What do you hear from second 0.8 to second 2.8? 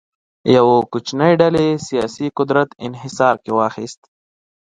کوچنۍ ډلې سیاسي قدرت